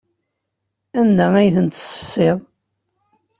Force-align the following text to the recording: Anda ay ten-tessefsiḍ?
Anda 0.99 1.25
ay 1.39 1.49
ten-tessefsiḍ? 1.55 2.37